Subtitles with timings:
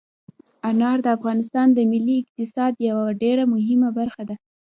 [0.69, 4.35] انار د افغانستان د ملي اقتصاد یوه ډېره مهمه برخه ده.